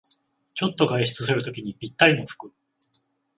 [0.55, 2.51] ちょっと外出するときにぴったりの服